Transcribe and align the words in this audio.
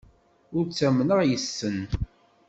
Ur 0.55 0.63
ttamneɣ 0.65 1.19
yes-sen. 1.29 1.79